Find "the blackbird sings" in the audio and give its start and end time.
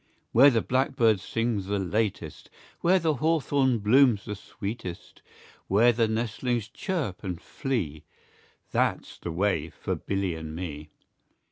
0.49-1.67